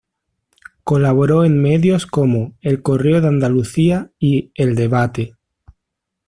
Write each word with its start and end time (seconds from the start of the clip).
Colaboró 0.83 1.45
en 1.45 1.61
medios 1.61 2.07
como 2.07 2.55
"El 2.61 2.81
Correo 2.81 3.21
de 3.21 3.27
Andalucía" 3.27 4.11
y 4.17 4.49
"El 4.55 4.73
Debate". 4.73 5.35